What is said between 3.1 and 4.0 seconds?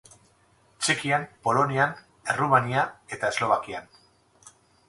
eta Eslovakian.